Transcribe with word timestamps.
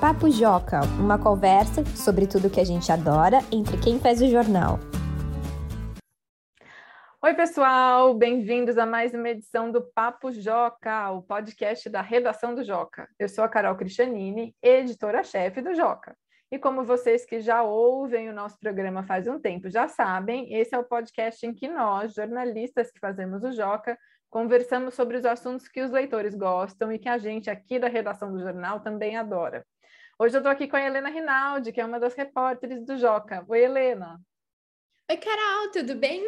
Papo 0.00 0.30
Joca, 0.30 0.82
uma 1.00 1.18
conversa 1.18 1.84
sobre 1.96 2.24
tudo 2.24 2.48
que 2.48 2.60
a 2.60 2.64
gente 2.64 2.92
adora 2.92 3.38
entre 3.50 3.76
quem 3.78 3.98
faz 3.98 4.22
o 4.22 4.28
jornal. 4.28 4.78
Oi, 7.20 7.34
pessoal, 7.34 8.14
bem-vindos 8.14 8.78
a 8.78 8.86
mais 8.86 9.12
uma 9.12 9.28
edição 9.28 9.72
do 9.72 9.82
Papo 9.92 10.30
Joca, 10.30 11.10
o 11.10 11.20
podcast 11.20 11.90
da 11.90 12.00
redação 12.00 12.54
do 12.54 12.62
Joca. 12.62 13.08
Eu 13.18 13.28
sou 13.28 13.42
a 13.42 13.48
Carol 13.48 13.74
Cristianini, 13.74 14.54
editora-chefe 14.62 15.60
do 15.60 15.74
Joca. 15.74 16.16
E 16.52 16.60
como 16.60 16.84
vocês 16.84 17.24
que 17.24 17.40
já 17.40 17.64
ouvem 17.64 18.30
o 18.30 18.32
nosso 18.32 18.56
programa 18.60 19.02
faz 19.02 19.26
um 19.26 19.40
tempo 19.40 19.68
já 19.68 19.88
sabem, 19.88 20.54
esse 20.54 20.76
é 20.76 20.78
o 20.78 20.84
podcast 20.84 21.44
em 21.44 21.52
que 21.52 21.66
nós, 21.66 22.14
jornalistas 22.14 22.92
que 22.92 23.00
fazemos 23.00 23.42
o 23.42 23.50
Joca, 23.50 23.98
conversamos 24.30 24.94
sobre 24.94 25.16
os 25.16 25.24
assuntos 25.24 25.66
que 25.66 25.82
os 25.82 25.90
leitores 25.90 26.36
gostam 26.36 26.92
e 26.92 27.00
que 27.00 27.08
a 27.08 27.18
gente 27.18 27.50
aqui 27.50 27.80
da 27.80 27.88
redação 27.88 28.30
do 28.30 28.38
jornal 28.38 28.78
também 28.78 29.16
adora. 29.16 29.66
Hoje 30.20 30.34
eu 30.34 30.40
estou 30.40 30.50
aqui 30.50 30.66
com 30.66 30.74
a 30.74 30.84
Helena 30.84 31.10
Rinaldi, 31.10 31.70
que 31.70 31.80
é 31.80 31.84
uma 31.84 32.00
das 32.00 32.12
repórteres 32.12 32.84
do 32.84 32.98
Joca. 32.98 33.44
Oi, 33.46 33.62
Helena. 33.62 34.20
Oi, 35.08 35.16
Carol, 35.16 35.70
tudo 35.70 35.94
bem? 35.94 36.20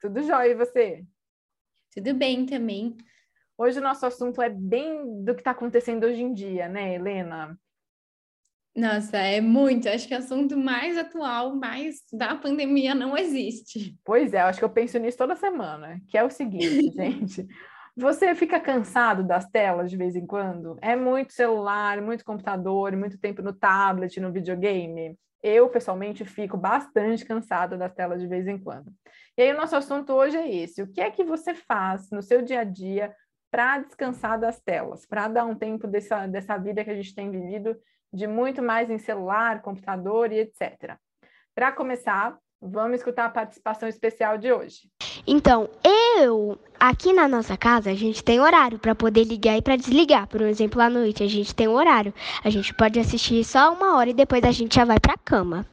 Tudo 0.00 0.20
jóia, 0.24 0.50
e 0.50 0.54
você? 0.56 1.04
Tudo 1.94 2.12
bem 2.12 2.44
também. 2.44 2.96
Hoje 3.56 3.78
o 3.78 3.82
nosso 3.82 4.04
assunto 4.04 4.42
é 4.42 4.48
bem 4.48 5.22
do 5.22 5.32
que 5.32 5.42
está 5.42 5.52
acontecendo 5.52 6.06
hoje 6.06 6.22
em 6.22 6.34
dia, 6.34 6.68
né, 6.68 6.96
Helena? 6.96 7.56
Nossa, 8.74 9.16
é 9.16 9.40
muito. 9.40 9.88
Acho 9.88 10.08
que 10.08 10.14
o 10.14 10.18
assunto 10.18 10.56
mais 10.56 10.98
atual, 10.98 11.54
mais 11.54 12.02
da 12.12 12.34
pandemia 12.34 12.96
não 12.96 13.16
existe. 13.16 13.96
Pois 14.04 14.34
é, 14.34 14.40
acho 14.40 14.58
que 14.58 14.64
eu 14.64 14.70
penso 14.70 14.98
nisso 14.98 15.18
toda 15.18 15.36
semana, 15.36 16.00
que 16.08 16.18
é 16.18 16.24
o 16.24 16.30
seguinte, 16.30 16.90
gente. 16.90 17.46
Você 18.00 18.32
fica 18.32 18.60
cansado 18.60 19.24
das 19.24 19.50
telas 19.50 19.90
de 19.90 19.96
vez 19.96 20.14
em 20.14 20.24
quando? 20.24 20.78
É 20.80 20.94
muito 20.94 21.32
celular, 21.32 22.00
muito 22.00 22.24
computador, 22.24 22.94
muito 22.94 23.18
tempo 23.18 23.42
no 23.42 23.52
tablet, 23.52 24.20
no 24.20 24.30
videogame? 24.30 25.18
Eu, 25.42 25.68
pessoalmente, 25.68 26.24
fico 26.24 26.56
bastante 26.56 27.24
cansada 27.24 27.76
das 27.76 27.92
telas 27.92 28.20
de 28.20 28.28
vez 28.28 28.46
em 28.46 28.56
quando. 28.56 28.92
E 29.36 29.42
aí, 29.42 29.52
o 29.52 29.56
nosso 29.56 29.74
assunto 29.74 30.12
hoje 30.12 30.36
é 30.36 30.48
esse: 30.48 30.80
o 30.80 30.86
que 30.86 31.00
é 31.00 31.10
que 31.10 31.24
você 31.24 31.56
faz 31.56 32.08
no 32.12 32.22
seu 32.22 32.40
dia 32.40 32.60
a 32.60 32.64
dia 32.64 33.12
para 33.50 33.78
descansar 33.78 34.38
das 34.38 34.60
telas, 34.60 35.04
para 35.04 35.26
dar 35.26 35.44
um 35.44 35.56
tempo 35.56 35.88
dessa, 35.88 36.28
dessa 36.28 36.56
vida 36.56 36.84
que 36.84 36.90
a 36.90 36.94
gente 36.94 37.12
tem 37.12 37.28
vivido 37.32 37.76
de 38.12 38.28
muito 38.28 38.62
mais 38.62 38.88
em 38.90 38.98
celular, 38.98 39.60
computador 39.60 40.30
e 40.30 40.38
etc. 40.38 40.96
Para 41.52 41.72
começar, 41.72 42.38
vamos 42.60 42.98
escutar 42.98 43.26
a 43.26 43.30
participação 43.30 43.88
especial 43.88 44.36
de 44.38 44.52
hoje. 44.52 44.88
Então, 45.26 45.68
eu, 46.16 46.58
aqui 46.78 47.12
na 47.12 47.28
nossa 47.28 47.56
casa, 47.56 47.90
a 47.90 47.94
gente 47.94 48.22
tem 48.22 48.40
horário 48.40 48.78
para 48.78 48.94
poder 48.94 49.24
ligar 49.24 49.56
e 49.56 49.62
para 49.62 49.76
desligar. 49.76 50.26
Por 50.26 50.40
exemplo, 50.40 50.80
à 50.80 50.88
noite 50.88 51.22
a 51.22 51.28
gente 51.28 51.54
tem 51.54 51.68
um 51.68 51.74
horário. 51.74 52.12
A 52.42 52.50
gente 52.50 52.72
pode 52.74 52.98
assistir 52.98 53.44
só 53.44 53.72
uma 53.72 53.96
hora 53.96 54.10
e 54.10 54.14
depois 54.14 54.42
a 54.44 54.50
gente 54.50 54.74
já 54.74 54.84
vai 54.84 54.98
para 54.98 55.14
a 55.14 55.18
cama. 55.18 55.66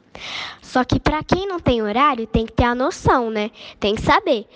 Só 0.61 0.83
que 0.83 0.99
para 0.99 1.23
quem 1.23 1.47
não 1.47 1.59
tem 1.59 1.81
horário, 1.81 2.27
tem 2.27 2.45
que 2.45 2.53
ter 2.53 2.63
a 2.63 2.75
noção, 2.75 3.29
né? 3.29 3.51
Tem 3.79 3.95
que 3.95 4.01
saber. 4.01 4.47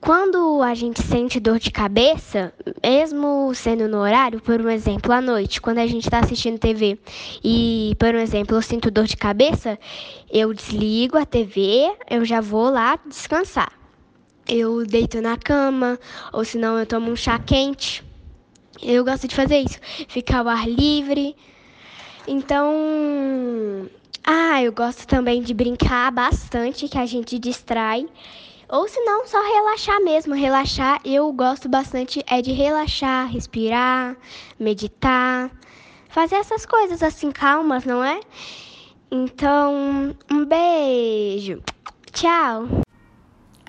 Quando 0.00 0.62
a 0.62 0.74
gente 0.74 1.02
sente 1.02 1.40
dor 1.40 1.58
de 1.58 1.72
cabeça, 1.72 2.52
mesmo 2.82 3.52
sendo 3.52 3.88
no 3.88 3.98
horário, 3.98 4.40
por 4.40 4.60
um 4.60 4.70
exemplo, 4.70 5.12
à 5.12 5.20
noite, 5.20 5.60
quando 5.60 5.78
a 5.78 5.86
gente 5.86 6.04
está 6.04 6.20
assistindo 6.20 6.58
TV 6.58 6.98
e, 7.42 7.96
por 7.98 8.14
um 8.14 8.18
exemplo, 8.18 8.56
eu 8.56 8.62
sinto 8.62 8.92
dor 8.92 9.06
de 9.06 9.16
cabeça, 9.16 9.76
eu 10.30 10.54
desligo 10.54 11.18
a 11.18 11.26
TV, 11.26 11.92
eu 12.08 12.24
já 12.24 12.40
vou 12.40 12.70
lá 12.70 12.98
descansar. 13.06 13.72
Eu 14.48 14.86
deito 14.86 15.20
na 15.20 15.36
cama, 15.36 15.98
ou 16.32 16.44
senão 16.44 16.78
eu 16.78 16.86
tomo 16.86 17.10
um 17.10 17.16
chá 17.16 17.38
quente. 17.38 18.02
Eu 18.80 19.04
gosto 19.04 19.26
de 19.26 19.34
fazer 19.34 19.58
isso, 19.58 19.78
ficar 20.08 20.38
ao 20.38 20.48
ar 20.48 20.68
livre. 20.68 21.34
Então, 22.26 23.90
ah, 24.24 24.62
eu 24.62 24.72
gosto 24.72 25.06
também 25.08 25.42
de 25.42 25.52
brincar 25.52 26.12
bastante, 26.12 26.88
que 26.88 26.98
a 26.98 27.04
gente 27.04 27.38
distrai. 27.38 28.06
Ou 28.70 28.86
se 28.86 29.00
não, 29.00 29.26
só 29.26 29.40
relaxar 29.40 30.00
mesmo. 30.02 30.34
Relaxar, 30.34 31.00
eu 31.04 31.32
gosto 31.32 31.68
bastante 31.68 32.22
é 32.26 32.42
de 32.42 32.52
relaxar, 32.52 33.26
respirar, 33.30 34.16
meditar, 34.58 35.50
fazer 36.08 36.36
essas 36.36 36.66
coisas 36.66 37.02
assim 37.02 37.30
calmas, 37.30 37.84
não 37.84 38.04
é? 38.04 38.20
Então, 39.10 40.14
um 40.30 40.44
beijo. 40.44 41.62
Tchau. 42.12 42.87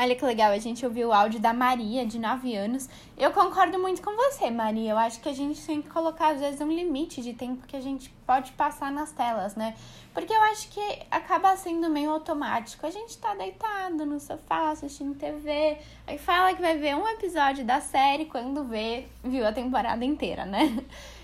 Olha 0.02 0.16
que 0.16 0.24
legal, 0.24 0.54
a 0.54 0.58
gente 0.58 0.86
ouviu 0.86 1.10
o 1.10 1.14
áudio 1.14 1.42
da 1.42 1.52
Maria, 1.52 2.06
de 2.06 2.18
9 2.18 2.56
anos. 2.56 2.88
Eu 3.18 3.32
concordo 3.32 3.78
muito 3.78 4.02
com 4.02 4.16
você, 4.16 4.50
Maria. 4.50 4.92
Eu 4.92 4.98
acho 4.98 5.20
que 5.20 5.28
a 5.28 5.34
gente 5.34 5.62
tem 5.66 5.82
que 5.82 5.90
colocar, 5.90 6.30
às 6.30 6.40
vezes, 6.40 6.62
um 6.62 6.72
limite 6.72 7.22
de 7.22 7.34
tempo 7.34 7.68
que 7.68 7.76
a 7.76 7.82
gente 7.82 8.10
pode 8.26 8.54
passar 8.54 8.94
nas 8.94 9.12
telas, 9.12 9.58
né? 9.58 9.76
Porque 10.14 10.32
eu 10.32 10.42
acho 10.44 10.70
que 10.70 10.80
acaba 11.12 11.54
sendo 11.58 11.90
meio 11.90 12.12
automático. 12.12 12.88
A 12.88 12.90
gente 12.90 13.18
tá 13.18 13.36
deitado 13.36 14.06
no 14.06 14.22
sofá, 14.22 14.70
assistindo 14.70 15.16
TV, 15.16 15.78
aí 16.08 16.18
fala 16.18 16.54
que 16.54 16.62
vai 16.62 16.78
ver 16.78 16.96
um 16.96 17.06
episódio 17.06 17.66
da 17.66 17.82
série 17.82 18.24
quando 18.24 18.64
vê, 18.64 19.06
viu 19.22 19.46
a 19.46 19.52
temporada 19.52 20.06
inteira, 20.06 20.46
né? 20.46 20.82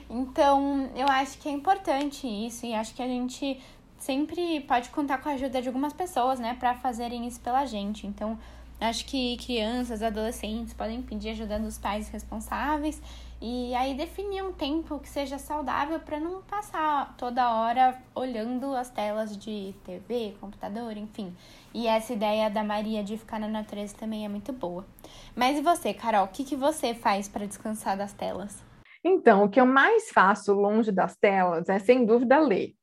Então, 0.09 0.91
eu 0.97 1.07
acho 1.07 1.37
que 1.37 1.47
é 1.47 1.51
importante 1.53 2.27
isso 2.27 2.65
e 2.65 2.75
acho 2.75 2.93
que 2.93 3.01
a 3.01 3.07
gente 3.07 3.57
sempre 3.97 4.59
pode 4.67 4.89
contar 4.89 5.19
com 5.19 5.29
a 5.29 5.31
ajuda 5.31 5.61
de 5.61 5.67
algumas 5.69 5.93
pessoas, 5.93 6.39
né, 6.39 6.55
para 6.59 6.75
fazerem 6.75 7.25
isso 7.25 7.39
pela 7.39 7.65
gente. 7.65 8.05
Então, 8.05 8.37
Acho 8.79 9.05
que 9.05 9.37
crianças, 9.37 10.03
adolescentes 10.03 10.73
podem 10.73 11.01
pedir 11.01 11.29
ajuda 11.29 11.57
dos 11.57 11.77
pais 11.77 12.09
responsáveis 12.09 13.01
e 13.41 13.73
aí 13.75 13.93
definir 13.95 14.43
um 14.43 14.51
tempo 14.51 14.99
que 14.99 15.07
seja 15.07 15.37
saudável 15.37 15.99
para 15.99 16.19
não 16.19 16.41
passar 16.41 17.15
toda 17.17 17.53
hora 17.53 17.97
olhando 18.13 18.75
as 18.75 18.89
telas 18.89 19.37
de 19.37 19.73
TV, 19.85 20.35
computador, 20.39 20.97
enfim. 20.97 21.33
E 21.73 21.87
essa 21.87 22.13
ideia 22.13 22.49
da 22.49 22.63
Maria 22.63 23.03
de 23.03 23.17
ficar 23.17 23.39
na 23.39 23.47
natureza 23.47 23.95
também 23.97 24.25
é 24.25 24.29
muito 24.29 24.51
boa. 24.51 24.85
Mas 25.35 25.57
e 25.57 25.61
você, 25.61 25.93
Carol? 25.93 26.25
O 26.25 26.29
que, 26.29 26.43
que 26.43 26.55
você 26.55 26.93
faz 26.93 27.27
para 27.27 27.45
descansar 27.45 27.97
das 27.97 28.13
telas? 28.13 28.63
Então, 29.03 29.43
o 29.43 29.49
que 29.49 29.59
eu 29.59 29.65
mais 29.65 30.09
faço 30.09 30.53
longe 30.53 30.91
das 30.91 31.15
telas 31.15 31.69
é, 31.69 31.77
sem 31.79 32.05
dúvida, 32.05 32.39
ler. 32.39 32.73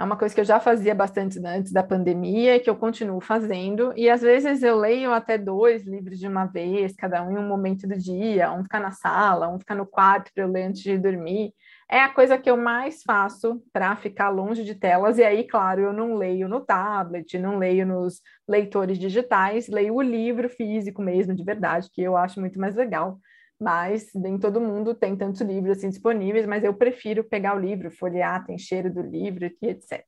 É 0.00 0.04
uma 0.04 0.16
coisa 0.16 0.32
que 0.32 0.40
eu 0.40 0.44
já 0.44 0.60
fazia 0.60 0.94
bastante 0.94 1.44
antes 1.44 1.72
da 1.72 1.82
pandemia, 1.82 2.60
que 2.60 2.70
eu 2.70 2.76
continuo 2.76 3.20
fazendo, 3.20 3.92
e 3.96 4.08
às 4.08 4.22
vezes 4.22 4.62
eu 4.62 4.76
leio 4.76 5.12
até 5.12 5.36
dois 5.36 5.84
livros 5.84 6.20
de 6.20 6.28
uma 6.28 6.44
vez, 6.46 6.94
cada 6.94 7.20
um 7.24 7.32
em 7.32 7.36
um 7.38 7.48
momento 7.48 7.84
do 7.84 7.98
dia, 7.98 8.52
um 8.52 8.62
ficar 8.62 8.78
na 8.78 8.92
sala, 8.92 9.48
um 9.48 9.58
ficar 9.58 9.74
no 9.74 9.84
quarto 9.84 10.30
para 10.32 10.44
eu 10.44 10.48
ler 10.48 10.66
antes 10.66 10.82
de 10.82 10.96
dormir. 10.96 11.52
É 11.90 11.98
a 12.00 12.08
coisa 12.10 12.38
que 12.38 12.48
eu 12.48 12.56
mais 12.56 13.02
faço 13.02 13.60
para 13.72 13.96
ficar 13.96 14.28
longe 14.28 14.62
de 14.62 14.76
telas, 14.76 15.18
e 15.18 15.24
aí, 15.24 15.42
claro, 15.42 15.80
eu 15.80 15.92
não 15.92 16.14
leio 16.14 16.48
no 16.48 16.60
tablet, 16.60 17.36
não 17.36 17.58
leio 17.58 17.84
nos 17.84 18.20
leitores 18.48 18.98
digitais, 19.00 19.66
leio 19.66 19.96
o 19.96 20.02
livro 20.02 20.48
físico 20.48 21.02
mesmo, 21.02 21.34
de 21.34 21.42
verdade, 21.42 21.90
que 21.92 22.00
eu 22.02 22.16
acho 22.16 22.38
muito 22.38 22.60
mais 22.60 22.76
legal 22.76 23.18
mas 23.60 24.10
nem 24.14 24.38
todo 24.38 24.60
mundo 24.60 24.94
tem 24.94 25.16
tantos 25.16 25.40
livros 25.40 25.78
assim 25.78 25.88
disponíveis, 25.88 26.46
mas 26.46 26.62
eu 26.62 26.74
prefiro 26.74 27.24
pegar 27.24 27.56
o 27.56 27.60
livro, 27.60 27.90
folhear, 27.90 28.44
tem 28.46 28.58
cheiro 28.58 28.92
do 28.92 29.02
livro 29.02 29.46
e 29.46 29.66
etc. 29.66 30.04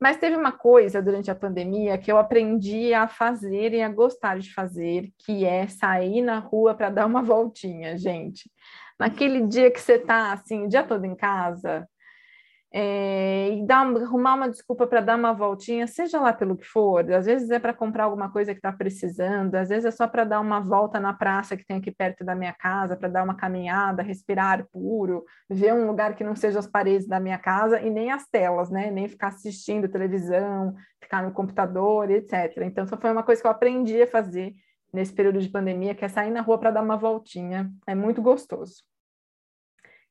Mas 0.00 0.16
teve 0.16 0.34
uma 0.34 0.50
coisa 0.50 1.02
durante 1.02 1.30
a 1.30 1.34
pandemia 1.34 1.98
que 1.98 2.10
eu 2.10 2.16
aprendi 2.16 2.94
a 2.94 3.06
fazer 3.06 3.74
e 3.74 3.82
a 3.82 3.88
gostar 3.88 4.38
de 4.38 4.52
fazer, 4.54 5.12
que 5.18 5.44
é 5.44 5.68
sair 5.68 6.22
na 6.22 6.38
rua 6.38 6.74
para 6.74 6.88
dar 6.88 7.04
uma 7.04 7.20
voltinha, 7.22 7.98
gente. 7.98 8.50
Naquele 8.98 9.46
dia 9.46 9.70
que 9.70 9.80
você 9.80 9.94
está 9.94 10.32
assim, 10.32 10.64
o 10.64 10.68
dia 10.68 10.82
todo 10.82 11.04
em 11.04 11.14
casa, 11.14 11.86
é, 12.72 13.52
e 13.52 13.66
dar, 13.66 13.84
arrumar 13.84 14.34
uma 14.34 14.48
desculpa 14.48 14.86
para 14.86 15.00
dar 15.00 15.16
uma 15.16 15.32
voltinha, 15.32 15.86
seja 15.88 16.20
lá 16.20 16.32
pelo 16.32 16.56
que 16.56 16.64
for. 16.64 17.10
Às 17.12 17.26
vezes 17.26 17.50
é 17.50 17.58
para 17.58 17.74
comprar 17.74 18.04
alguma 18.04 18.30
coisa 18.30 18.52
que 18.52 18.58
está 18.58 18.72
precisando, 18.72 19.56
às 19.56 19.68
vezes 19.68 19.84
é 19.86 19.90
só 19.90 20.06
para 20.06 20.24
dar 20.24 20.40
uma 20.40 20.60
volta 20.60 21.00
na 21.00 21.12
praça 21.12 21.56
que 21.56 21.66
tem 21.66 21.78
aqui 21.78 21.90
perto 21.90 22.24
da 22.24 22.34
minha 22.34 22.52
casa, 22.52 22.96
para 22.96 23.08
dar 23.08 23.24
uma 23.24 23.34
caminhada, 23.34 24.02
respirar 24.02 24.66
puro, 24.70 25.24
ver 25.48 25.74
um 25.74 25.86
lugar 25.86 26.14
que 26.14 26.22
não 26.22 26.36
seja 26.36 26.60
as 26.60 26.66
paredes 26.66 27.08
da 27.08 27.18
minha 27.18 27.38
casa 27.38 27.80
e 27.80 27.90
nem 27.90 28.12
as 28.12 28.28
telas, 28.28 28.70
né? 28.70 28.90
Nem 28.90 29.08
ficar 29.08 29.28
assistindo 29.28 29.88
televisão, 29.88 30.74
ficar 31.02 31.22
no 31.24 31.32
computador, 31.32 32.08
etc. 32.10 32.58
Então, 32.62 32.86
só 32.86 32.96
foi 32.96 33.10
uma 33.10 33.24
coisa 33.24 33.40
que 33.40 33.46
eu 33.46 33.50
aprendi 33.50 34.00
a 34.00 34.06
fazer 34.06 34.54
nesse 34.92 35.12
período 35.12 35.40
de 35.40 35.48
pandemia, 35.48 35.94
que 35.94 36.04
é 36.04 36.08
sair 36.08 36.30
na 36.30 36.40
rua 36.40 36.58
para 36.58 36.70
dar 36.70 36.82
uma 36.82 36.96
voltinha. 36.96 37.70
É 37.86 37.94
muito 37.94 38.22
gostoso. 38.22 38.84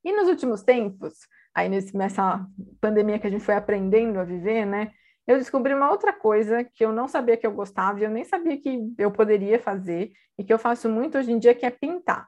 E 0.03 0.13
nos 0.13 0.29
últimos 0.29 0.63
tempos, 0.63 1.27
aí 1.53 1.69
nesse, 1.69 1.95
nessa 1.95 2.45
pandemia 2.79 3.19
que 3.19 3.27
a 3.27 3.29
gente 3.29 3.43
foi 3.43 3.55
aprendendo 3.55 4.19
a 4.19 4.23
viver, 4.23 4.65
né? 4.65 4.91
Eu 5.27 5.37
descobri 5.37 5.73
uma 5.73 5.91
outra 5.91 6.11
coisa 6.11 6.63
que 6.63 6.83
eu 6.83 6.91
não 6.91 7.07
sabia 7.07 7.37
que 7.37 7.45
eu 7.45 7.51
gostava 7.51 7.99
e 7.99 8.03
eu 8.03 8.09
nem 8.09 8.23
sabia 8.23 8.59
que 8.59 8.93
eu 8.97 9.11
poderia 9.11 9.59
fazer 9.59 10.11
e 10.37 10.43
que 10.43 10.51
eu 10.51 10.57
faço 10.57 10.89
muito 10.89 11.17
hoje 11.17 11.31
em 11.31 11.37
dia, 11.37 11.53
que 11.53 11.65
é 11.65 11.69
pintar. 11.69 12.27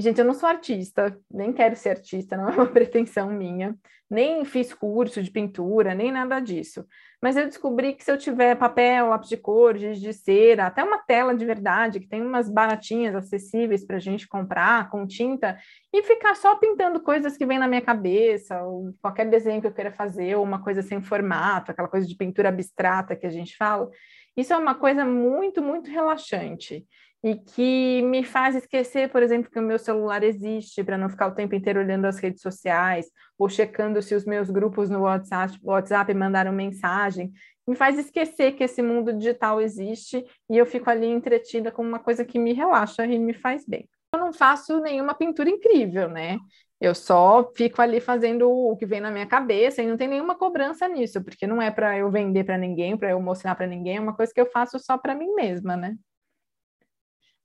Gente, 0.00 0.18
eu 0.18 0.24
não 0.24 0.32
sou 0.32 0.48
artista, 0.48 1.14
nem 1.30 1.52
quero 1.52 1.76
ser 1.76 1.90
artista, 1.90 2.36
não 2.36 2.48
é 2.48 2.52
uma 2.52 2.66
pretensão 2.72 3.28
minha, 3.30 3.76
nem 4.08 4.44
fiz 4.46 4.72
curso 4.72 5.22
de 5.22 5.30
pintura, 5.30 5.94
nem 5.94 6.10
nada 6.10 6.40
disso. 6.40 6.86
Mas 7.22 7.36
eu 7.36 7.44
descobri 7.44 7.92
que 7.92 8.02
se 8.02 8.10
eu 8.10 8.16
tiver 8.16 8.56
papel, 8.56 9.08
lápis 9.08 9.28
de 9.28 9.36
cor, 9.36 9.76
giz 9.76 10.00
de 10.00 10.12
cera, 10.14 10.66
até 10.66 10.82
uma 10.82 10.98
tela 10.98 11.34
de 11.34 11.44
verdade, 11.44 12.00
que 12.00 12.08
tem 12.08 12.22
umas 12.22 12.48
baratinhas 12.48 13.14
acessíveis 13.14 13.84
para 13.84 13.96
a 13.96 14.00
gente 14.00 14.26
comprar 14.26 14.88
com 14.88 15.06
tinta, 15.06 15.58
e 15.92 16.02
ficar 16.02 16.34
só 16.34 16.56
pintando 16.56 17.00
coisas 17.00 17.36
que 17.36 17.44
vêm 17.44 17.58
na 17.58 17.68
minha 17.68 17.82
cabeça, 17.82 18.62
ou 18.62 18.94
qualquer 19.02 19.28
desenho 19.28 19.60
que 19.60 19.66
eu 19.66 19.74
queira 19.74 19.92
fazer, 19.92 20.34
ou 20.34 20.42
uma 20.42 20.62
coisa 20.62 20.80
sem 20.80 21.02
formato, 21.02 21.70
aquela 21.70 21.88
coisa 21.88 22.06
de 22.06 22.16
pintura 22.16 22.48
abstrata 22.48 23.14
que 23.14 23.26
a 23.26 23.30
gente 23.30 23.54
fala, 23.54 23.90
isso 24.34 24.52
é 24.52 24.56
uma 24.56 24.74
coisa 24.74 25.04
muito, 25.04 25.60
muito 25.60 25.90
relaxante 25.90 26.86
e 27.22 27.36
que 27.36 28.02
me 28.02 28.24
faz 28.24 28.56
esquecer, 28.56 29.10
por 29.10 29.22
exemplo, 29.22 29.50
que 29.50 29.58
o 29.58 29.62
meu 29.62 29.78
celular 29.78 30.22
existe 30.22 30.82
para 30.82 30.96
não 30.96 31.08
ficar 31.08 31.26
o 31.26 31.34
tempo 31.34 31.54
inteiro 31.54 31.80
olhando 31.80 32.06
as 32.06 32.18
redes 32.18 32.40
sociais 32.40 33.06
ou 33.38 33.48
checando 33.48 34.00
se 34.00 34.14
os 34.14 34.24
meus 34.24 34.50
grupos 34.50 34.88
no 34.88 35.02
WhatsApp, 35.02 35.58
WhatsApp 35.62 36.14
mandaram 36.14 36.52
mensagem. 36.52 37.30
Me 37.66 37.76
faz 37.76 37.98
esquecer 37.98 38.52
que 38.52 38.64
esse 38.64 38.82
mundo 38.82 39.12
digital 39.12 39.60
existe 39.60 40.24
e 40.48 40.56
eu 40.56 40.64
fico 40.64 40.88
ali 40.88 41.06
entretida 41.06 41.70
com 41.70 41.82
uma 41.82 41.98
coisa 41.98 42.24
que 42.24 42.38
me 42.38 42.52
relaxa 42.52 43.04
e 43.04 43.18
me 43.18 43.34
faz 43.34 43.66
bem. 43.66 43.88
Eu 44.12 44.18
não 44.18 44.32
faço 44.32 44.80
nenhuma 44.80 45.14
pintura 45.14 45.48
incrível, 45.48 46.08
né? 46.08 46.38
Eu 46.80 46.94
só 46.94 47.52
fico 47.54 47.82
ali 47.82 48.00
fazendo 48.00 48.50
o 48.50 48.74
que 48.76 48.86
vem 48.86 49.00
na 49.00 49.10
minha 49.10 49.26
cabeça 49.26 49.82
e 49.82 49.86
não 49.86 49.98
tem 49.98 50.08
nenhuma 50.08 50.34
cobrança 50.34 50.88
nisso, 50.88 51.22
porque 51.22 51.46
não 51.46 51.60
é 51.60 51.70
para 51.70 51.98
eu 51.98 52.10
vender 52.10 52.44
para 52.44 52.56
ninguém, 52.56 52.96
para 52.96 53.10
eu 53.10 53.20
mostrar 53.20 53.54
para 53.54 53.66
ninguém, 53.66 53.98
é 53.98 54.00
uma 54.00 54.16
coisa 54.16 54.32
que 54.32 54.40
eu 54.40 54.46
faço 54.46 54.78
só 54.78 54.96
para 54.96 55.14
mim 55.14 55.34
mesma, 55.34 55.76
né? 55.76 55.94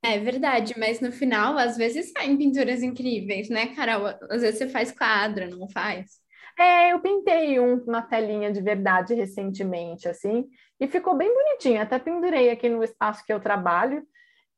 É 0.07 0.19
verdade, 0.19 0.75
mas 0.77 0.99
no 1.01 1.11
final, 1.11 1.57
às 1.57 1.75
vezes 1.75 2.11
saem 2.11 2.37
pinturas 2.37 2.83
incríveis, 2.83 3.49
né, 3.49 3.73
Carol? 3.75 4.05
Às 4.29 4.43
vezes 4.43 4.59
você 4.59 4.69
faz 4.69 4.91
quadro, 4.91 5.49
não 5.49 5.67
faz? 5.67 6.19
É, 6.59 6.93
eu 6.93 6.99
pintei 6.99 7.59
um, 7.59 7.83
uma 7.85 8.03
telinha 8.03 8.51
de 8.51 8.61
verdade 8.61 9.15
recentemente, 9.15 10.07
assim, 10.07 10.45
e 10.79 10.87
ficou 10.87 11.17
bem 11.17 11.33
bonitinho. 11.33 11.81
Até 11.81 11.97
pendurei 11.97 12.51
aqui 12.51 12.69
no 12.69 12.83
espaço 12.83 13.25
que 13.25 13.33
eu 13.33 13.39
trabalho 13.39 14.03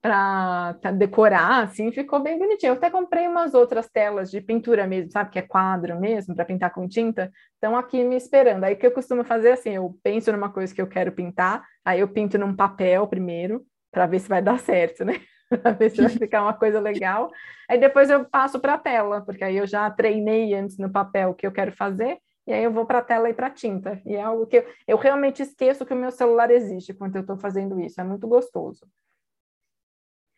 para 0.02 0.74
decorar, 0.98 1.64
assim, 1.64 1.94
ficou 1.94 2.20
bem 2.22 2.38
bonitinho. 2.38 2.72
Eu 2.72 2.76
até 2.76 2.90
comprei 2.90 3.26
umas 3.26 3.54
outras 3.54 3.90
telas 3.90 4.30
de 4.30 4.42
pintura 4.42 4.86
mesmo, 4.86 5.12
sabe, 5.12 5.32
que 5.32 5.40
é 5.40 5.42
quadro 5.42 5.98
mesmo, 5.98 6.36
para 6.36 6.44
pintar 6.46 6.74
com 6.74 6.90
tinta. 6.90 7.32
Estão 7.54 7.78
aqui 7.78 8.04
me 8.04 8.18
esperando. 8.18 8.66
Aí 8.66 8.74
o 8.74 8.78
que 8.78 8.86
eu 8.86 8.92
costumo 8.92 9.24
fazer 9.24 9.52
assim, 9.52 9.72
eu 9.72 9.98
penso 10.04 10.30
numa 10.32 10.52
coisa 10.52 10.76
que 10.76 10.82
eu 10.82 10.88
quero 10.88 11.14
pintar, 11.14 11.64
aí 11.86 12.02
eu 12.02 12.08
pinto 12.10 12.38
num 12.38 12.54
papel 12.54 13.08
primeiro, 13.08 13.66
para 13.92 14.06
ver 14.06 14.20
se 14.20 14.28
vai 14.30 14.42
dar 14.42 14.60
certo, 14.60 15.06
né? 15.06 15.14
Para 15.50 15.72
ver 15.72 15.90
se 15.92 16.02
vai 16.02 16.10
ficar 16.10 16.42
uma 16.42 16.54
coisa 16.54 16.80
legal. 16.80 17.32
Aí 17.70 17.80
depois 17.80 18.10
eu 18.10 18.26
passo 18.26 18.60
para 18.60 18.74
a 18.74 18.78
tela, 18.78 19.22
porque 19.22 19.44
aí 19.44 19.58
eu 19.58 19.68
já 19.68 19.90
treinei 19.90 20.54
antes 20.54 20.78
no 20.78 20.90
papel 20.90 21.30
o 21.30 21.34
que 21.34 21.46
eu 21.46 21.52
quero 21.52 21.72
fazer, 21.72 22.18
e 22.46 22.54
aí 22.54 22.64
eu 22.64 22.72
vou 22.72 22.86
para 22.86 23.00
a 23.00 23.04
tela 23.04 23.30
e 23.30 23.34
para 23.34 23.48
a 23.48 23.52
tinta. 23.52 24.02
E 24.06 24.16
é 24.16 24.22
algo 24.22 24.48
que 24.48 24.58
eu, 24.58 24.66
eu 24.88 24.98
realmente 24.98 25.42
esqueço 25.42 25.86
que 25.86 25.94
o 25.94 25.98
meu 25.98 26.12
celular 26.12 26.50
existe 26.50 26.94
quando 26.94 27.16
eu 27.16 27.22
estou 27.22 27.38
fazendo 27.38 27.80
isso. 27.80 28.00
É 28.00 28.04
muito 28.04 28.28
gostoso. 28.28 28.88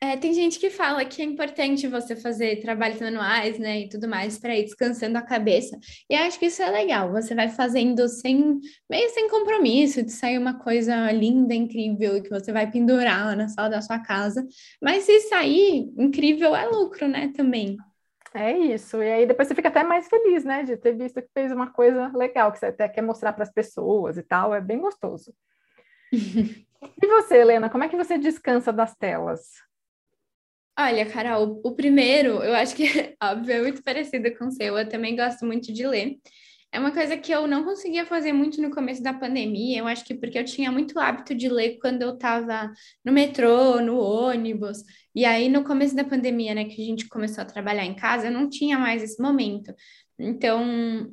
É, 0.01 0.15
tem 0.15 0.33
gente 0.33 0.57
que 0.57 0.69
fala 0.69 1.03
que 1.03 1.21
é 1.21 1.25
importante 1.25 1.85
você 1.85 2.15
fazer 2.15 2.61
trabalhos 2.61 3.01
manuais, 3.01 3.59
né, 3.59 3.81
e 3.81 3.89
tudo 3.89 4.07
mais, 4.07 4.39
para 4.39 4.55
ir 4.55 4.63
descansando 4.63 5.17
a 5.17 5.21
cabeça. 5.21 5.77
E 6.09 6.15
acho 6.15 6.39
que 6.39 6.45
isso 6.45 6.61
é 6.61 6.69
legal. 6.69 7.11
Você 7.11 7.35
vai 7.35 7.49
fazendo 7.49 8.07
sem, 8.07 8.61
meio 8.89 9.09
sem 9.09 9.29
compromisso, 9.29 10.01
de 10.01 10.11
sair 10.11 10.37
uma 10.37 10.57
coisa 10.57 11.11
linda, 11.11 11.53
incrível, 11.53 12.23
que 12.23 12.29
você 12.29 12.53
vai 12.53 12.71
pendurar 12.71 13.35
na 13.35 13.49
sala 13.49 13.69
da 13.69 13.81
sua 13.81 13.99
casa. 13.99 14.47
Mas 14.81 15.03
se 15.03 15.19
sair 15.21 15.91
incrível, 15.97 16.55
é 16.55 16.65
lucro, 16.65 17.05
né, 17.05 17.33
também. 17.35 17.75
É 18.33 18.57
isso. 18.57 19.03
E 19.03 19.11
aí 19.11 19.25
depois 19.25 19.49
você 19.49 19.55
fica 19.55 19.67
até 19.67 19.83
mais 19.83 20.07
feliz, 20.07 20.45
né, 20.45 20.63
de 20.63 20.77
ter 20.77 20.93
visto 20.93 21.21
que 21.21 21.29
fez 21.33 21.51
uma 21.51 21.73
coisa 21.73 22.09
legal, 22.15 22.53
que 22.53 22.59
você 22.59 22.67
até 22.67 22.87
quer 22.87 23.01
mostrar 23.01 23.33
para 23.33 23.43
as 23.43 23.51
pessoas 23.51 24.17
e 24.17 24.23
tal. 24.23 24.55
É 24.55 24.61
bem 24.61 24.79
gostoso. 24.79 25.33
e 26.11 27.07
você, 27.07 27.35
Helena, 27.35 27.69
como 27.69 27.83
é 27.83 27.89
que 27.89 27.97
você 27.97 28.17
descansa 28.17 28.71
das 28.71 28.95
telas? 28.95 29.67
Olha, 30.81 31.05
Carol, 31.05 31.59
o 31.61 31.75
primeiro, 31.75 32.41
eu 32.41 32.55
acho 32.55 32.73
que, 32.73 32.85
óbvio, 33.21 33.53
é 33.53 33.61
muito 33.61 33.83
parecido 33.83 34.33
com 34.37 34.47
o 34.47 34.51
seu. 34.51 34.77
Eu 34.77 34.87
também 34.87 35.13
gosto 35.13 35.45
muito 35.45 35.73
de 35.73 35.85
ler. 35.85 36.17
É 36.71 36.79
uma 36.79 36.91
coisa 36.93 37.17
que 37.17 37.33
eu 37.33 37.45
não 37.47 37.65
conseguia 37.65 38.05
fazer 38.05 38.31
muito 38.31 38.61
no 38.61 38.71
começo 38.71 39.03
da 39.03 39.13
pandemia. 39.13 39.79
Eu 39.79 39.87
acho 39.87 40.05
que 40.05 40.13
porque 40.13 40.39
eu 40.39 40.45
tinha 40.45 40.71
muito 40.71 40.97
hábito 40.97 41.35
de 41.35 41.49
ler 41.49 41.79
quando 41.81 42.03
eu 42.03 42.13
estava 42.13 42.71
no 43.03 43.11
metrô, 43.11 43.81
no 43.81 43.99
ônibus. 43.99 44.77
E 45.13 45.25
aí, 45.25 45.49
no 45.49 45.65
começo 45.65 45.93
da 45.97 46.05
pandemia, 46.05 46.55
né, 46.55 46.63
que 46.63 46.81
a 46.81 46.85
gente 46.85 47.09
começou 47.09 47.41
a 47.41 47.45
trabalhar 47.45 47.83
em 47.83 47.93
casa, 47.93 48.27
eu 48.27 48.31
não 48.31 48.47
tinha 48.49 48.79
mais 48.79 49.03
esse 49.03 49.21
momento. 49.21 49.75
Então, 50.17 51.11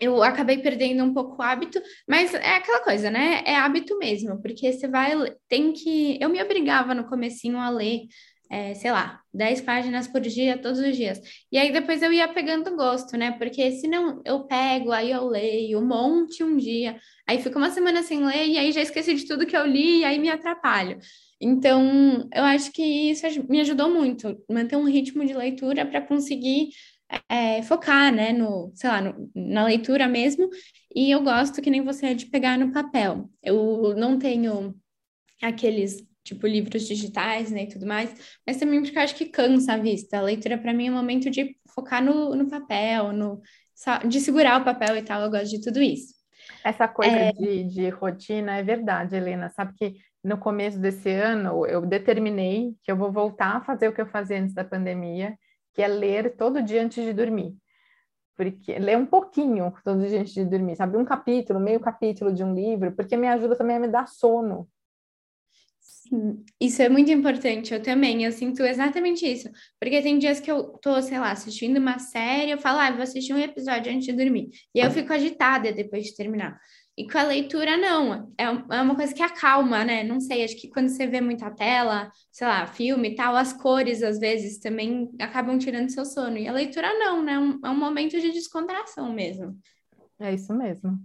eu 0.00 0.22
acabei 0.22 0.58
perdendo 0.58 1.04
um 1.04 1.12
pouco 1.12 1.36
o 1.38 1.42
hábito, 1.42 1.80
mas 2.08 2.32
é 2.32 2.56
aquela 2.56 2.80
coisa, 2.80 3.10
né? 3.10 3.42
É 3.44 3.56
hábito 3.56 3.98
mesmo, 3.98 4.40
porque 4.40 4.72
você 4.72 4.88
vai, 4.88 5.12
tem 5.48 5.72
que. 5.72 6.18
Eu 6.18 6.30
me 6.30 6.42
obrigava 6.42 6.94
no 6.94 7.04
comecinho 7.04 7.58
a 7.58 7.68
ler 7.68 8.06
é, 8.52 8.74
sei 8.74 8.92
lá, 8.92 9.22
10 9.32 9.62
páginas 9.62 10.06
por 10.06 10.20
dia, 10.20 10.58
todos 10.58 10.78
os 10.78 10.94
dias. 10.94 11.18
E 11.50 11.56
aí 11.56 11.72
depois 11.72 12.02
eu 12.02 12.12
ia 12.12 12.28
pegando 12.28 12.76
gosto, 12.76 13.16
né? 13.16 13.32
Porque 13.32 13.72
se 13.72 13.88
não 13.88 14.20
eu 14.26 14.44
pego, 14.44 14.92
aí 14.92 15.10
eu 15.10 15.26
leio 15.26 15.78
um 15.78 15.86
monte 15.86 16.44
um 16.44 16.58
dia, 16.58 17.00
aí 17.26 17.40
fico 17.40 17.56
uma 17.58 17.70
semana 17.70 18.02
sem 18.02 18.22
ler, 18.22 18.46
e 18.46 18.58
aí 18.58 18.70
já 18.70 18.82
esqueci 18.82 19.14
de 19.14 19.26
tudo 19.26 19.46
que 19.46 19.56
eu 19.56 19.66
li, 19.66 20.00
e 20.00 20.04
aí 20.04 20.18
me 20.18 20.28
atrapalho. 20.28 20.98
Então, 21.40 22.28
eu 22.34 22.44
acho 22.44 22.70
que 22.72 22.82
isso 22.82 23.26
me 23.48 23.60
ajudou 23.62 23.88
muito, 23.90 24.36
manter 24.50 24.76
um 24.76 24.84
ritmo 24.84 25.24
de 25.24 25.32
leitura 25.32 25.86
para 25.86 26.02
conseguir 26.02 26.68
é, 27.28 27.62
focar, 27.62 28.12
né, 28.14 28.32
no, 28.34 28.70
sei 28.74 28.90
lá, 28.90 29.00
no, 29.00 29.30
na 29.34 29.64
leitura 29.64 30.06
mesmo. 30.06 30.50
E 30.94 31.10
eu 31.10 31.22
gosto 31.22 31.62
que 31.62 31.70
nem 31.70 31.82
você 31.82 32.14
de 32.14 32.26
pegar 32.26 32.58
no 32.58 32.70
papel. 32.72 33.30
Eu 33.42 33.94
não 33.96 34.18
tenho 34.18 34.74
aqueles 35.42 36.06
tipo 36.24 36.46
livros 36.46 36.86
digitais, 36.86 37.50
né, 37.50 37.64
e 37.64 37.68
tudo 37.68 37.86
mais, 37.86 38.38
mas 38.46 38.56
também 38.56 38.82
porque 38.82 38.96
eu 38.96 39.02
acho 39.02 39.16
que 39.16 39.26
cansa 39.26 39.74
a 39.74 39.78
vista. 39.78 40.18
A 40.18 40.22
leitura 40.22 40.56
para 40.56 40.72
mim 40.72 40.86
é 40.86 40.90
um 40.90 40.94
momento 40.94 41.30
de 41.30 41.56
focar 41.74 42.02
no, 42.02 42.34
no 42.34 42.48
papel, 42.48 43.12
no 43.12 43.42
de 44.08 44.20
segurar 44.20 44.60
o 44.60 44.64
papel 44.64 44.96
e 44.96 45.02
tal, 45.02 45.22
eu 45.22 45.30
gosto 45.30 45.50
de 45.50 45.60
tudo 45.60 45.80
isso. 45.80 46.14
Essa 46.64 46.86
coisa 46.86 47.16
é... 47.16 47.32
de, 47.32 47.64
de 47.64 47.88
rotina 47.88 48.56
é 48.56 48.62
verdade, 48.62 49.16
Helena. 49.16 49.48
Sabe 49.50 49.74
que 49.74 49.96
no 50.22 50.38
começo 50.38 50.78
desse 50.78 51.10
ano 51.10 51.66
eu 51.66 51.84
determinei 51.84 52.74
que 52.82 52.92
eu 52.92 52.96
vou 52.96 53.10
voltar 53.10 53.56
a 53.56 53.60
fazer 53.60 53.88
o 53.88 53.92
que 53.92 54.00
eu 54.00 54.06
fazia 54.06 54.38
antes 54.38 54.54
da 54.54 54.64
pandemia, 54.64 55.36
que 55.74 55.82
é 55.82 55.88
ler 55.88 56.36
todo 56.36 56.62
dia 56.62 56.82
antes 56.82 57.04
de 57.04 57.12
dormir. 57.12 57.56
Porque 58.36 58.78
ler 58.78 58.96
um 58.96 59.06
pouquinho 59.06 59.72
todo 59.84 60.06
dia 60.06 60.20
antes 60.20 60.32
de 60.32 60.44
dormir, 60.44 60.76
sabe? 60.76 60.96
Um 60.96 61.04
capítulo, 61.04 61.60
meio 61.60 61.80
capítulo 61.80 62.32
de 62.32 62.42
um 62.44 62.54
livro, 62.54 62.92
porque 62.92 63.16
me 63.16 63.28
ajuda 63.28 63.56
também 63.56 63.76
a 63.76 63.80
me 63.80 63.88
dar 63.88 64.06
sono. 64.06 64.68
Isso 66.60 66.82
é 66.82 66.88
muito 66.88 67.10
importante, 67.10 67.72
eu 67.72 67.82
também, 67.82 68.22
eu 68.24 68.32
sinto 68.32 68.62
exatamente 68.62 69.26
isso. 69.26 69.48
Porque 69.80 70.02
tem 70.02 70.18
dias 70.18 70.40
que 70.40 70.50
eu 70.50 70.64
tô, 70.82 71.00
sei 71.00 71.18
lá, 71.18 71.30
assistindo 71.30 71.78
uma 71.78 71.98
série, 71.98 72.50
eu 72.50 72.58
falo, 72.58 72.78
ah, 72.80 72.90
vou 72.90 73.02
assistir 73.02 73.32
um 73.32 73.38
episódio 73.38 73.90
antes 73.90 74.06
de 74.06 74.12
dormir. 74.12 74.50
E 74.74 74.80
aí 74.80 74.86
eu 74.86 74.90
fico 74.90 75.12
agitada 75.12 75.72
depois 75.72 76.04
de 76.04 76.14
terminar. 76.14 76.58
E 76.96 77.08
com 77.08 77.16
a 77.16 77.22
leitura, 77.22 77.78
não. 77.78 78.30
É, 78.38 78.44
é 78.44 78.82
uma 78.82 78.94
coisa 78.94 79.14
que 79.14 79.22
acalma, 79.22 79.82
né? 79.82 80.04
Não 80.04 80.20
sei, 80.20 80.44
acho 80.44 80.56
que 80.56 80.68
quando 80.68 80.88
você 80.88 81.06
vê 81.06 81.22
muita 81.22 81.50
tela, 81.50 82.10
sei 82.30 82.46
lá, 82.46 82.66
filme 82.66 83.12
e 83.12 83.14
tal, 83.14 83.34
as 83.34 83.54
cores, 83.54 84.02
às 84.02 84.18
vezes, 84.18 84.58
também 84.58 85.10
acabam 85.18 85.58
tirando 85.58 85.88
seu 85.88 86.04
sono. 86.04 86.36
E 86.36 86.46
a 86.46 86.52
leitura, 86.52 86.92
não, 86.98 87.22
né? 87.22 87.32
É 87.64 87.70
um 87.70 87.78
momento 87.78 88.20
de 88.20 88.30
descontração 88.32 89.10
mesmo. 89.10 89.56
É 90.20 90.34
isso 90.34 90.52
mesmo. 90.52 90.98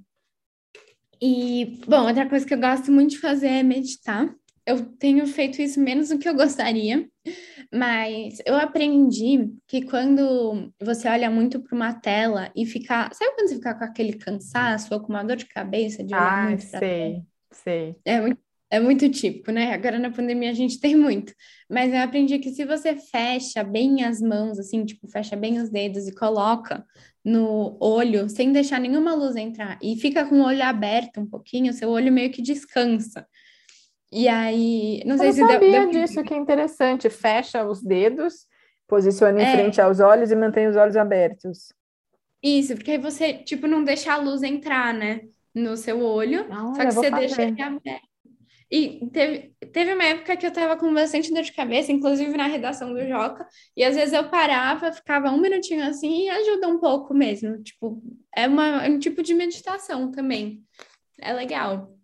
E, 1.21 1.79
bom, 1.87 2.05
outra 2.05 2.27
coisa 2.27 2.45
que 2.45 2.53
eu 2.53 2.59
gosto 2.59 2.91
muito 2.91 3.11
de 3.11 3.19
fazer 3.19 3.47
é 3.47 3.63
meditar 3.63 4.29
eu 4.67 4.83
tenho 4.83 5.25
feito 5.25 5.61
isso 5.61 5.79
menos 5.79 6.09
do 6.09 6.19
que 6.19 6.27
eu 6.27 6.35
gostaria, 6.35 7.07
mas 7.73 8.39
eu 8.45 8.53
aprendi 8.53 9.49
que 9.65 9.81
quando 9.83 10.73
você 10.81 11.07
olha 11.07 11.31
muito 11.31 11.61
para 11.61 11.73
uma 11.73 11.93
tela 11.93 12.51
e 12.53 12.65
ficar. 12.65 13.13
Sabe 13.13 13.33
quando 13.33 13.47
você 13.47 13.55
fica 13.55 13.73
com 13.73 13.83
aquele 13.85 14.13
cansaço 14.13 14.93
ou 14.93 14.99
com 14.99 15.07
uma 15.07 15.23
dor 15.23 15.37
de 15.37 15.45
cabeça 15.45 16.03
de 16.03 16.13
olhar 16.13 16.43
ah, 16.43 16.47
muito 16.49 16.63
sei, 16.63 16.79
tela? 16.79 17.25
sei. 17.49 17.95
É 18.03 18.19
muito, 18.19 18.41
é 18.69 18.79
muito 18.81 19.09
típico, 19.09 19.53
né? 19.53 19.73
Agora 19.73 19.97
na 19.97 20.11
pandemia 20.11 20.49
a 20.49 20.53
gente 20.53 20.81
tem 20.81 20.97
muito. 20.97 21.33
Mas 21.69 21.93
eu 21.93 22.01
aprendi 22.01 22.37
que 22.37 22.49
se 22.49 22.65
você 22.65 22.93
fecha 22.93 23.63
bem 23.63 24.03
as 24.03 24.19
mãos, 24.19 24.59
assim, 24.59 24.83
tipo, 24.83 25.07
fecha 25.07 25.37
bem 25.37 25.61
os 25.61 25.69
dedos 25.69 26.09
e 26.09 26.13
coloca 26.13 26.85
no 27.23 27.77
olho, 27.79 28.27
sem 28.27 28.51
deixar 28.51 28.81
nenhuma 28.81 29.15
luz 29.15 29.37
entrar, 29.37 29.79
e 29.81 29.95
fica 29.95 30.25
com 30.25 30.41
o 30.41 30.45
olho 30.45 30.63
aberto 30.63 31.21
um 31.21 31.25
pouquinho, 31.25 31.71
seu 31.71 31.89
olho 31.89 32.11
meio 32.11 32.31
que 32.31 32.41
descansa. 32.41 33.25
E 34.11 34.27
aí, 34.27 35.03
não 35.05 35.17
sei 35.17 35.29
eu 35.29 35.33
se 35.33 35.39
sabia 35.39 35.59
deu, 35.59 35.91
deu... 35.91 36.01
disso, 36.01 36.23
que 36.23 36.33
é 36.33 36.37
interessante. 36.37 37.09
Fecha 37.09 37.65
os 37.65 37.81
dedos, 37.81 38.45
posiciona 38.87 39.41
em 39.41 39.45
é. 39.45 39.51
frente 39.51 39.81
aos 39.81 39.99
olhos 39.99 40.31
e 40.31 40.35
mantém 40.35 40.67
os 40.67 40.75
olhos 40.75 40.95
abertos. 40.95 41.73
Isso, 42.41 42.75
porque 42.75 42.91
aí 42.91 42.97
você, 42.97 43.33
tipo, 43.33 43.67
não 43.67 43.83
deixa 43.83 44.13
a 44.13 44.17
luz 44.17 44.43
entrar, 44.43 44.93
né, 44.93 45.21
no 45.53 45.75
seu 45.75 46.01
olho, 46.01 46.45
só 46.75 46.85
que 46.85 46.91
você 46.91 47.11
deixa 47.11 47.43
ele 47.43 47.61
aberto. 47.61 48.07
E 48.69 49.07
teve, 49.13 49.53
teve 49.71 49.93
uma 49.93 50.03
época 50.03 50.35
que 50.35 50.45
eu 50.45 50.51
tava 50.51 50.75
com 50.75 50.93
bastante 50.93 51.33
dor 51.33 51.41
de 51.41 51.53
cabeça, 51.53 51.91
inclusive 51.91 52.35
na 52.35 52.47
redação 52.47 52.93
do 52.93 53.07
Joca, 53.07 53.47
e 53.75 53.83
às 53.83 53.95
vezes 53.95 54.13
eu 54.13 54.29
parava, 54.29 54.91
ficava 54.91 55.31
um 55.31 55.39
minutinho 55.39 55.85
assim 55.85 56.25
e 56.25 56.29
ajuda 56.29 56.67
um 56.67 56.77
pouco 56.77 57.13
mesmo. 57.13 57.63
Tipo, 57.63 58.01
é, 58.35 58.45
uma, 58.45 58.85
é 58.85 58.89
um 58.89 58.99
tipo 58.99 59.23
de 59.23 59.33
meditação 59.33 60.11
também. 60.11 60.61
É 61.19 61.31
legal. 61.31 61.97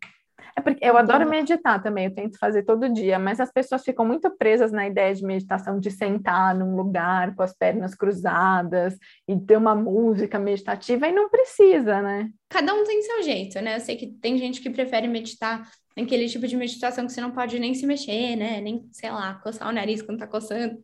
É 0.55 0.62
porque 0.62 0.86
eu 0.86 0.95
adoro 0.98 1.27
meditar 1.27 1.81
também, 1.81 2.05
eu 2.05 2.13
tento 2.13 2.38
fazer 2.38 2.63
todo 2.63 2.93
dia, 2.93 3.17
mas 3.17 3.39
as 3.39 3.51
pessoas 3.51 3.83
ficam 3.83 4.05
muito 4.05 4.29
presas 4.38 4.72
na 4.72 4.88
ideia 4.88 5.13
de 5.13 5.25
meditação 5.25 5.79
de 5.79 5.89
sentar 5.89 6.53
num 6.55 6.75
lugar 6.75 7.36
com 7.36 7.41
as 7.41 7.53
pernas 7.57 7.95
cruzadas 7.95 8.95
e 9.27 9.39
ter 9.39 9.57
uma 9.57 9.74
música 9.74 10.38
meditativa 10.38 11.07
e 11.07 11.12
não 11.12 11.29
precisa, 11.29 12.01
né? 12.01 12.29
Cada 12.50 12.74
um 12.74 12.83
tem 12.83 13.01
seu 13.01 13.24
jeito, 13.24 13.60
né? 13.62 13.77
Eu 13.77 13.79
sei 13.79 13.95
que 13.95 14.07
tem 14.07 14.38
gente 14.38 14.62
que 14.62 14.69
prefere 14.69 15.07
meditar 15.07 15.67
naquele 15.98 16.27
tipo 16.27 16.48
de 16.48 16.55
meditação 16.55 17.05
que 17.05 17.12
você 17.12 17.22
não 17.22 17.31
pode 17.31 17.57
nem 17.57 17.74
se 17.74 17.86
mexer, 17.86 18.36
né? 18.36 18.62
Nem, 18.62 18.88
sei 18.91 19.10
lá, 19.10 19.36
coçar 19.36 19.67
o 19.67 19.72
nariz 19.72 20.01
quando 20.01 20.19
tá 20.19 20.27
coçando. 20.27 20.77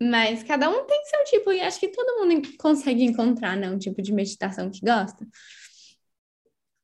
Mas 0.00 0.44
cada 0.44 0.68
um 0.68 0.84
tem 0.84 1.04
seu 1.04 1.24
tipo, 1.24 1.52
e 1.52 1.60
acho 1.60 1.80
que 1.80 1.88
todo 1.88 2.20
mundo 2.20 2.48
consegue 2.58 3.02
encontrar, 3.04 3.56
né? 3.56 3.68
Um 3.68 3.78
tipo 3.78 4.00
de 4.00 4.12
meditação 4.12 4.70
que 4.70 4.80
gosta. 4.80 5.26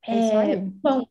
É, 0.07 0.57
bom, 0.57 1.07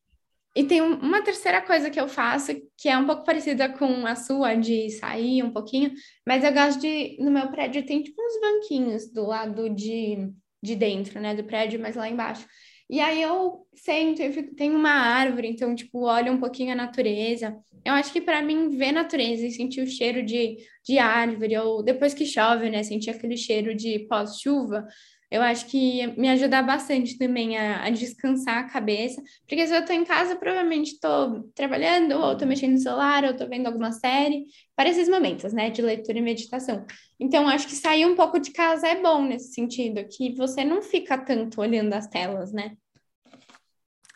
e 0.58 0.64
tem 0.64 0.82
uma 0.82 1.22
terceira 1.22 1.62
coisa 1.62 1.88
que 1.88 2.02
eu 2.02 2.08
faço, 2.08 2.52
que 2.76 2.90
é 2.90 2.98
um 2.98 3.06
pouco 3.06 3.24
parecida 3.24 3.70
com 3.70 4.08
a 4.08 4.16
sua, 4.16 4.56
de 4.56 4.90
sair 4.90 5.44
um 5.44 5.52
pouquinho, 5.52 5.92
mas 6.26 6.44
eu 6.44 6.52
gosto 6.52 6.82
de. 6.82 7.16
No 7.20 7.30
meu 7.30 7.52
prédio 7.52 7.86
tem 7.86 8.02
tipo 8.02 8.20
uns 8.20 8.42
banquinhos 8.42 9.14
do 9.14 9.28
lado 9.28 9.70
de, 9.70 10.32
de 10.64 10.76
dentro, 10.76 11.20
né? 11.20 11.36
Do 11.36 11.44
prédio, 11.44 11.80
mas 11.80 11.96
lá 11.96 12.10
embaixo. 12.10 12.48
E 12.90 13.00
aí 13.00 13.22
eu 13.22 13.68
sento, 13.76 14.20
eu 14.20 14.34
fico, 14.34 14.56
tem 14.56 14.72
uma 14.74 14.90
árvore, 14.90 15.48
então, 15.48 15.76
tipo, 15.76 16.06
olho 16.06 16.32
um 16.34 16.40
pouquinho 16.40 16.72
a 16.72 16.76
natureza. 16.76 17.56
Eu 17.86 17.94
acho 17.94 18.12
que 18.12 18.20
para 18.22 18.42
mim, 18.42 18.70
ver 18.70 18.92
natureza 18.92 19.46
e 19.46 19.52
sentir 19.52 19.82
o 19.82 19.88
cheiro 19.88 20.26
de, 20.26 20.58
de 20.84 20.98
árvore, 20.98 21.56
ou 21.58 21.84
depois 21.84 22.16
que 22.16 22.26
chove, 22.26 22.68
né? 22.72 22.82
Sentir 22.82 23.12
aquele 23.12 23.38
cheiro 23.38 23.76
de 23.76 24.00
pós-chuva, 24.08 24.88
eu 25.30 25.42
acho 25.42 25.66
que 25.68 26.08
me 26.20 26.30
ajuda 26.30 26.62
bastante 26.62 27.18
também 27.18 27.58
a, 27.58 27.84
a, 27.86 27.90
descansar 27.90 28.60
a 28.60 28.70
cabeça, 28.70 29.22
porque 29.48 29.68
se 29.68 29.74
eu 29.74 29.82
estou 29.82 29.96
em 29.96 30.06
casa, 30.06 30.38
provavelmente 30.38 30.94
estou 30.94 31.44
trabalhando, 31.54 32.14
ou 32.14 32.32
estou 32.34 32.48
mexendo 32.48 32.74
no 32.74 32.80
celular, 32.80 33.24
ou 33.26 33.32
estou 33.32 33.48
vendo 33.50 33.68
alguma 33.68 33.92
série, 33.92 34.46
para 34.76 34.90
esses 34.90 35.10
momentos, 35.10 35.52
né, 35.52 35.70
de 35.70 35.82
leitura 35.82 36.18
e 36.18 36.22
meditação. 36.22 36.86
Então, 37.20 37.48
acho 37.48 37.68
que 37.68 37.76
sair 37.76 38.06
um 38.06 38.16
pouco 38.16 38.40
de 38.40 38.52
casa 38.52 38.88
é 38.88 39.02
bom 39.02 39.24
nesse 39.24 39.54
sentido, 39.54 40.06
que 40.08 40.34
você 40.36 40.64
não 40.64 40.82
fica 40.82 41.18
tanto 41.18 41.60
olhando 41.60 41.94
as 41.94 42.08
telas, 42.08 42.54
né? 42.54 42.78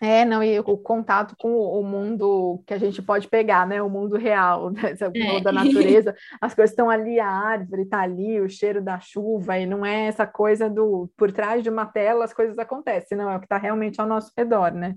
É, 0.04 0.26
não, 0.26 0.44
e 0.44 0.60
o 0.60 0.64
contato 0.64 1.36
com 1.38 1.54
o 1.54 1.84
mundo 1.84 2.64
que 2.66 2.74
a 2.74 2.80
gente 2.80 3.04
pode 3.04 3.28
pegar, 3.28 3.68
né? 3.68 3.84
O 3.84 3.90
mundo 3.90 4.18
real, 4.18 4.72
né? 4.74 4.96
o 5.00 5.20
mundo 5.20 5.38
é. 5.38 5.42
da 5.42 5.52
natureza, 5.52 6.16
as 6.42 6.56
coisas 6.56 6.72
estão 6.72 6.90
ali, 6.90 7.20
a 7.20 7.30
árvore 7.30 7.84
está 7.84 8.02
ali, 8.02 8.42
o 8.42 8.50
cheiro 8.50 8.82
da 8.82 9.00
chuva, 9.00 9.60
e 9.60 9.68
não 9.68 9.86
é 9.86 10.08
essa 10.08 10.26
coisa 10.26 10.68
do 10.68 11.08
por 11.16 11.32
trás 11.32 11.62
de 11.62 11.70
uma 11.70 11.86
tela 11.86 12.26
as 12.26 12.34
coisas 12.34 12.58
acontecem, 12.58 13.16
não, 13.16 13.30
é 13.30 13.36
o 13.36 13.40
que 13.40 13.46
está 13.46 13.60
realmente 13.60 14.02
ao 14.02 14.08
nosso 14.08 14.32
redor, 14.36 14.74
né? 14.74 14.96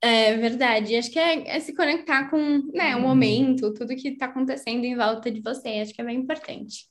É 0.00 0.34
verdade, 0.36 0.96
acho 0.96 1.10
que 1.10 1.18
é, 1.18 1.56
é 1.56 1.60
se 1.60 1.74
conectar 1.74 2.30
com 2.30 2.62
né, 2.72 2.96
o 2.96 3.00
momento, 3.00 3.74
tudo 3.74 3.94
que 3.94 4.08
está 4.08 4.26
acontecendo 4.26 4.84
em 4.84 4.96
volta 4.96 5.30
de 5.30 5.42
você, 5.42 5.80
acho 5.80 5.92
que 5.92 6.00
é 6.00 6.04
bem 6.04 6.18
importante. 6.18 6.86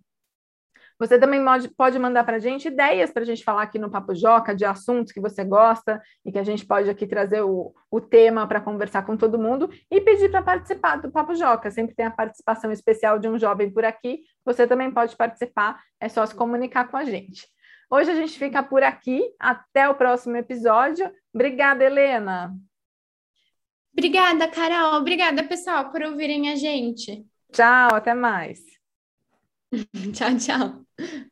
Você 0.98 1.20
também 1.20 1.42
pode, 1.76 2.00
mandar 2.00 2.24
para 2.24 2.38
a 2.38 2.40
gente 2.40 2.70
ideias 2.70 3.12
para 3.12 3.24
a 3.24 3.26
gente 3.26 3.44
falar 3.44 3.64
aqui 3.64 3.78
no 3.78 3.92
Papo 3.92 4.16
Joca, 4.16 4.56
de 4.56 4.64
assuntos 4.64 5.12
que 5.12 5.20
você 5.20 5.44
gosta 5.44 6.02
e 6.24 6.32
que 6.32 6.40
a 6.40 6.44
gente 6.44 6.66
pode 6.66 6.90
aqui 6.90 7.06
trazer 7.06 7.42
o, 7.42 7.74
o 7.92 8.00
tema 8.00 8.48
para 8.48 8.62
conversar 8.62 9.06
com 9.06 9.18
todo 9.18 9.38
mundo 9.38 9.70
e 9.92 10.00
pedir 10.00 10.32
para 10.32 10.42
participar 10.42 11.02
do 11.02 11.12
Papo 11.12 11.36
Joca. 11.36 11.70
Sempre 11.70 11.96
tem 11.96 12.06
a 12.06 12.12
participação 12.12 12.72
especial 12.72 13.20
de 13.20 13.28
um 13.28 13.38
jovem 13.38 13.70
por 13.70 13.84
aqui. 13.84 14.22
Você 14.46 14.66
também 14.66 14.90
pode 14.90 15.18
participar, 15.18 15.82
é 16.00 16.08
só 16.08 16.26
se 16.26 16.34
comunicar 16.34 16.90
com 16.90 16.96
a 16.96 17.04
gente. 17.04 17.46
Hoje 17.90 18.12
a 18.12 18.16
gente 18.16 18.38
fica 18.38 18.62
por 18.62 18.84
aqui. 18.84 19.24
Até 19.40 19.90
o 19.90 19.96
próximo 19.96 20.36
episódio. 20.38 21.12
Obrigada, 21.34 21.84
Helena. 21.84 22.56
Obrigada, 23.92 24.48
Carol. 24.48 25.00
Obrigada, 25.00 25.44
pessoal, 25.44 25.92
por 25.92 26.02
ouvirem 26.04 26.50
a 26.50 26.56
gente. 26.56 27.26
Tchau, 27.52 27.96
até 27.96 28.14
mais. 28.14 28.60
tchau, 30.14 30.38
tchau. 30.38 31.29